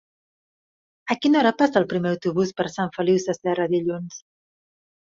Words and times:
A 1.15 1.17
quina 1.25 1.37
hora 1.41 1.51
passa 1.61 1.79
el 1.83 1.87
primer 1.93 2.15
autobús 2.15 2.55
per 2.63 2.69
Sant 2.79 2.93
Feliu 2.99 3.25
Sasserra 3.29 3.71
dilluns? 3.79 4.23